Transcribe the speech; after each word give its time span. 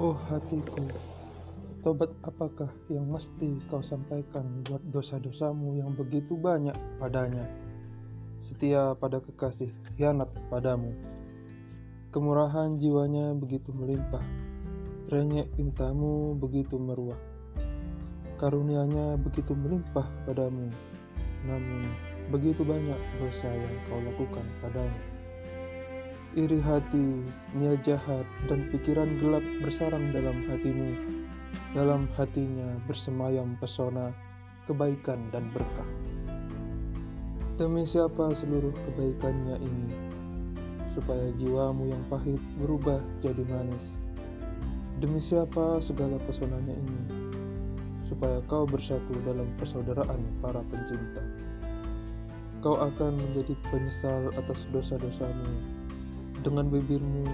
Oh 0.00 0.16
hatiku, 0.32 0.80
tobat 1.84 2.08
apakah 2.24 2.72
yang 2.88 3.04
mesti 3.12 3.60
kau 3.68 3.84
sampaikan 3.84 4.64
buat 4.64 4.80
dosa-dosamu 4.88 5.76
yang 5.76 5.92
begitu 5.92 6.40
banyak 6.40 6.72
padanya? 6.96 7.44
Setia 8.40 8.96
pada 8.96 9.20
kekasih, 9.20 9.68
hianat 10.00 10.32
padamu. 10.48 10.96
Kemurahan 12.16 12.80
jiwanya 12.80 13.36
begitu 13.36 13.76
melimpah, 13.76 14.24
renyek 15.12 15.52
pintamu 15.60 16.32
begitu 16.32 16.80
meruah. 16.80 17.20
Karunianya 18.40 19.20
begitu 19.20 19.52
melimpah 19.52 20.08
padamu, 20.24 20.72
namun 21.44 21.92
begitu 22.32 22.64
banyak 22.64 22.96
dosa 23.20 23.52
yang 23.52 23.76
kau 23.84 24.00
lakukan 24.00 24.48
padanya. 24.64 25.19
Iri 26.38 26.62
hati, 26.62 27.26
niat 27.58 27.82
jahat, 27.82 28.22
dan 28.46 28.70
pikiran 28.70 29.18
gelap 29.18 29.42
bersarang 29.66 30.14
dalam 30.14 30.46
hatimu. 30.46 30.94
Dalam 31.74 32.06
hatinya 32.14 32.70
bersemayam 32.86 33.58
pesona, 33.58 34.14
kebaikan 34.70 35.18
dan 35.34 35.50
berkah. 35.50 35.90
Demi 37.58 37.82
siapa 37.82 38.30
seluruh 38.38 38.70
kebaikannya 38.70 39.58
ini, 39.58 39.90
supaya 40.94 41.34
jiwamu 41.34 41.90
yang 41.90 42.02
pahit 42.06 42.38
berubah 42.62 43.02
jadi 43.26 43.42
manis. 43.50 43.98
Demi 45.02 45.18
siapa 45.18 45.82
segala 45.82 46.14
pesonanya 46.30 46.78
ini, 46.78 47.26
supaya 48.06 48.38
kau 48.46 48.70
bersatu 48.70 49.18
dalam 49.26 49.50
persaudaraan 49.58 50.22
para 50.38 50.62
pencinta. 50.70 51.26
Kau 52.62 52.78
akan 52.78 53.18
menjadi 53.18 53.58
penyesal 53.66 54.30
atas 54.38 54.62
dosa-dosamu 54.70 55.79
dengan 56.40 56.72
bibirmu, 56.72 57.24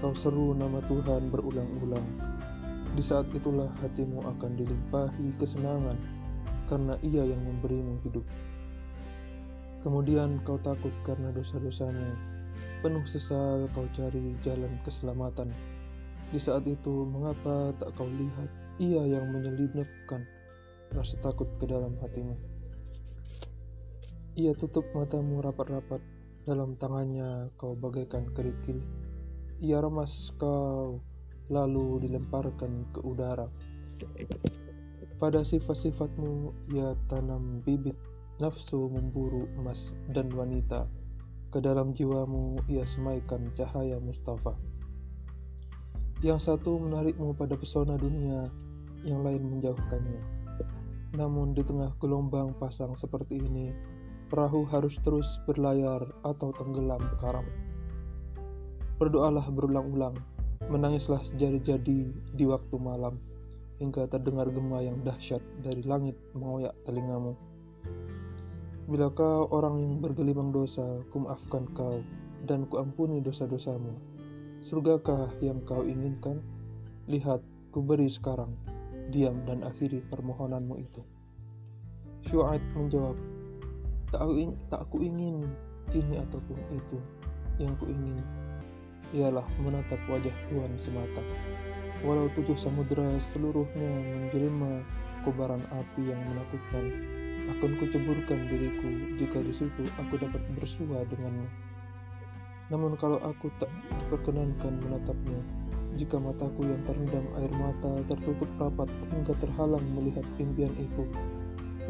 kau 0.00 0.16
seru 0.16 0.56
nama 0.56 0.80
Tuhan 0.88 1.28
berulang-ulang. 1.28 2.04
Di 2.96 3.04
saat 3.04 3.28
itulah 3.36 3.68
hatimu 3.84 4.24
akan 4.24 4.56
dilimpahi 4.56 5.36
kesenangan, 5.36 5.96
karena 6.64 6.96
Ia 7.04 7.28
yang 7.28 7.42
memberimu 7.44 8.00
hidup. 8.08 8.24
Kemudian 9.84 10.40
kau 10.44 10.56
takut 10.60 10.92
karena 11.04 11.32
dosa-dosanya, 11.36 12.16
penuh 12.80 13.04
sesal 13.08 13.68
kau 13.76 13.84
cari 13.92 14.36
jalan 14.40 14.72
keselamatan. 14.84 15.52
Di 16.32 16.40
saat 16.40 16.64
itu, 16.64 17.04
mengapa 17.08 17.76
tak 17.76 17.92
kau 17.96 18.08
lihat 18.08 18.50
Ia 18.80 19.20
yang 19.20 19.28
menyelipkan 19.32 20.24
rasa 20.96 21.20
takut 21.20 21.46
ke 21.60 21.68
dalam 21.68 21.94
hatimu? 22.00 22.34
Ia 24.40 24.56
tutup 24.56 24.86
matamu 24.96 25.42
rapat-rapat 25.42 26.19
dalam 26.48 26.76
tangannya 26.80 27.52
kau 27.60 27.76
bagaikan 27.76 28.28
kerikil. 28.32 28.80
Ia 29.60 29.84
remas 29.84 30.32
kau, 30.40 31.00
lalu 31.52 32.06
dilemparkan 32.08 32.88
ke 32.96 33.00
udara. 33.04 33.50
Pada 35.20 35.44
sifat-sifatmu 35.44 36.56
ia 36.72 36.96
tanam 37.12 37.60
bibit 37.60 37.96
nafsu 38.40 38.88
memburu 38.88 39.44
emas 39.60 39.92
dan 40.16 40.32
wanita. 40.32 40.88
Ke 41.52 41.60
dalam 41.60 41.92
jiwamu 41.92 42.62
ia 42.72 42.88
semaikan 42.88 43.52
cahaya 43.52 44.00
Mustafa. 44.00 44.56
Yang 46.24 46.48
satu 46.48 46.80
menarikmu 46.80 47.36
pada 47.36 47.56
pesona 47.56 48.00
dunia, 48.00 48.48
yang 49.04 49.20
lain 49.20 49.44
menjauhkannya. 49.44 50.22
Namun 51.16 51.52
di 51.52 51.66
tengah 51.66 51.90
gelombang 51.98 52.54
pasang 52.56 52.94
seperti 52.94 53.42
ini, 53.42 53.74
perahu 54.30 54.62
harus 54.70 54.94
terus 55.02 55.26
berlayar 55.44 56.06
atau 56.22 56.54
tenggelam 56.54 57.02
karam. 57.18 57.44
Berdoalah 59.02 59.50
berulang-ulang, 59.50 60.14
menangislah 60.70 61.18
sejadi-jadi 61.26 62.00
di 62.38 62.44
waktu 62.46 62.76
malam, 62.78 63.18
hingga 63.82 64.06
terdengar 64.06 64.46
gema 64.54 64.86
yang 64.86 65.02
dahsyat 65.02 65.42
dari 65.66 65.82
langit 65.82 66.14
mengoyak 66.38 66.76
telingamu. 66.86 67.34
Bila 68.86 69.10
kau 69.10 69.50
orang 69.50 69.82
yang 69.82 69.94
bergelimang 69.98 70.54
dosa, 70.54 71.02
kumaafkan 71.10 71.66
kau, 71.74 71.98
dan 72.46 72.66
kuampuni 72.70 73.18
dosa-dosamu. 73.18 73.94
Surgakah 74.66 75.32
yang 75.42 75.58
kau 75.66 75.82
inginkan? 75.82 76.38
Lihat, 77.10 77.42
kuberi 77.74 78.06
sekarang. 78.06 78.54
Diam 79.10 79.42
dan 79.46 79.66
akhiri 79.66 80.04
permohonanmu 80.06 80.74
itu. 80.78 81.02
Syu'aib 82.28 82.62
menjawab, 82.76 83.16
Tak 84.10 84.26
aku, 84.26 84.32
ingin, 84.42 84.58
tak 84.66 84.80
aku 84.82 84.96
ingin 85.06 85.36
ini 85.94 86.18
ataupun 86.18 86.58
itu. 86.74 86.98
Yang 87.62 87.74
ku 87.78 87.84
ingin 87.86 88.18
ialah 89.14 89.46
menatap 89.62 89.98
wajah 90.10 90.34
Tuhan 90.50 90.72
semata. 90.82 91.22
Walau 92.02 92.26
tujuh 92.34 92.58
samudera 92.58 93.06
seluruhnya 93.30 93.86
menjelma 93.86 94.82
kobaran 95.22 95.62
api 95.68 96.10
yang 96.10 96.20
menakutkan, 96.32 96.84
akan 97.54 97.70
kuceburkan 97.76 98.40
diriku 98.48 98.88
jika 99.20 99.38
di 99.44 99.52
situ 99.52 99.82
aku 100.00 100.16
dapat 100.16 100.42
bersua 100.56 101.04
denganmu. 101.12 101.48
Namun 102.70 102.94
kalau 102.96 103.18
aku 103.20 103.50
tak 103.58 103.68
diperkenankan 103.98 104.78
menatapnya, 104.80 105.40
jika 105.98 106.16
mataku 106.22 106.64
yang 106.64 106.80
terendam 106.86 107.26
air 107.42 107.52
mata 107.58 107.98
tertutup 108.06 108.48
rapat 108.62 108.86
hingga 109.10 109.34
terhalang 109.42 109.82
melihat 109.98 110.24
impian 110.38 110.72
itu, 110.78 111.04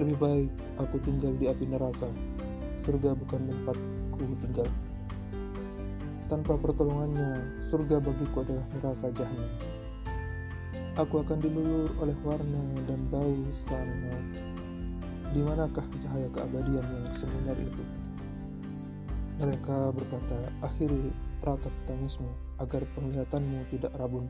lebih 0.00 0.16
baik 0.16 0.50
aku 0.80 0.96
tinggal 1.04 1.36
di 1.36 1.44
api 1.44 1.68
neraka. 1.68 2.08
Surga 2.88 3.12
bukan 3.12 3.40
tempatku 3.52 4.24
tinggal. 4.40 4.68
Tanpa 6.32 6.56
pertolongannya, 6.56 7.42
surga 7.68 8.00
bagiku 8.00 8.46
adalah 8.46 8.64
neraka 8.72 9.06
jahanam. 9.12 9.52
Aku 10.96 11.20
akan 11.20 11.38
dilulur 11.42 11.90
oleh 12.00 12.16
warna 12.24 12.64
dan 12.88 13.00
bau 13.12 13.36
sana. 13.68 14.16
Di 15.30 15.40
manakah 15.44 15.86
cahaya 16.02 16.28
keabadian 16.34 16.82
yang 16.82 17.14
sebenar 17.14 17.58
itu? 17.60 17.84
Mereka 19.38 19.94
berkata, 19.94 20.38
akhiri 20.64 21.12
ratap 21.44 21.72
tangismu 21.86 22.28
agar 22.60 22.82
penglihatanmu 22.96 23.64
tidak 23.72 23.92
rabun, 23.96 24.26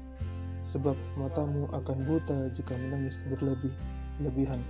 sebab 0.68 0.94
matamu 1.18 1.66
akan 1.74 1.98
buta 2.06 2.38
jika 2.54 2.76
menangis 2.76 3.18
berlebih-lebihan. 3.32 4.60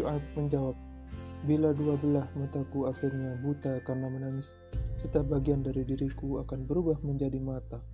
Syuaib 0.00 0.24
menjawab, 0.32 0.76
Bila 1.44 1.76
dua 1.76 1.92
belah 2.00 2.24
mataku 2.32 2.88
akhirnya 2.88 3.36
buta 3.44 3.84
karena 3.84 4.08
menangis, 4.08 4.48
setiap 4.96 5.28
bagian 5.28 5.60
dari 5.60 5.84
diriku 5.84 6.40
akan 6.40 6.64
berubah 6.64 6.96
menjadi 7.04 7.36
mata. 7.36 7.84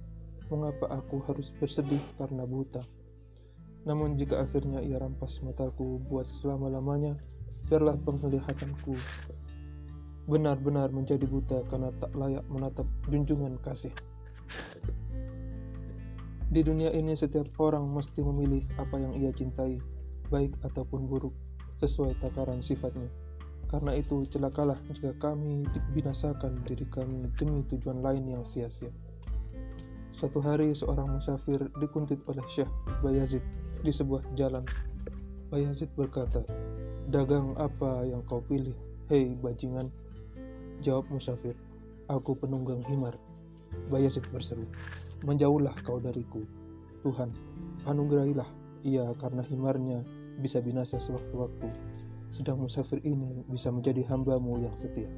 Mengapa 0.46 0.86
aku 0.86 1.18
harus 1.26 1.50
bersedih 1.58 1.98
karena 2.14 2.46
buta? 2.46 2.86
Namun 3.90 4.14
jika 4.14 4.38
akhirnya 4.38 4.86
ia 4.86 5.02
rampas 5.02 5.42
mataku 5.42 5.98
buat 6.06 6.30
selama-lamanya, 6.30 7.18
biarlah 7.66 7.98
penglihatanku 8.06 8.94
benar-benar 10.30 10.94
menjadi 10.94 11.26
buta 11.26 11.66
karena 11.66 11.90
tak 11.98 12.14
layak 12.14 12.46
menatap 12.46 12.86
junjungan 13.10 13.58
kasih. 13.66 13.90
Di 16.54 16.62
dunia 16.62 16.94
ini 16.94 17.18
setiap 17.18 17.50
orang 17.58 17.90
mesti 17.90 18.22
memilih 18.22 18.62
apa 18.78 18.94
yang 18.94 19.18
ia 19.18 19.34
cintai, 19.34 19.82
baik 20.30 20.54
ataupun 20.62 21.10
buruk 21.10 21.34
sesuai 21.80 22.16
takaran 22.22 22.64
sifatnya. 22.64 23.08
Karena 23.66 23.98
itu, 23.98 24.22
celakalah 24.30 24.78
jika 24.94 25.10
kami 25.18 25.66
dibinasakan 25.74 26.62
diri 26.64 26.86
kami 26.86 27.26
demi 27.34 27.66
tujuan 27.66 27.98
lain 27.98 28.24
yang 28.30 28.44
sia-sia. 28.46 28.94
Suatu 30.14 30.38
hari, 30.38 30.72
seorang 30.72 31.18
musafir 31.18 31.58
dikuntit 31.82 32.22
oleh 32.30 32.40
Syekh 32.46 32.70
Bayazid 33.02 33.42
di 33.82 33.90
sebuah 33.90 34.22
jalan. 34.38 34.62
Bayazid 35.50 35.90
berkata, 35.98 36.46
Dagang 37.10 37.58
apa 37.58 38.06
yang 38.06 38.22
kau 38.24 38.40
pilih, 38.46 38.74
hei 39.10 39.34
bajingan? 39.34 39.90
Jawab 40.80 41.10
musafir, 41.10 41.58
aku 42.06 42.38
penunggang 42.38 42.80
himar. 42.86 43.18
Bayazid 43.90 44.24
berseru, 44.30 44.64
menjauhlah 45.26 45.74
kau 45.82 45.98
dariku. 45.98 46.46
Tuhan, 47.02 47.30
anugerahilah 47.86 48.46
ia 48.86 49.10
karena 49.18 49.42
himarnya 49.46 50.06
bisa 50.40 50.60
binasa 50.60 51.00
sewaktu-waktu, 51.00 51.68
sedang 52.32 52.60
musafir 52.60 53.00
ini 53.04 53.44
bisa 53.48 53.72
menjadi 53.72 54.04
hambamu 54.08 54.60
yang 54.60 54.74
setia. 54.76 55.08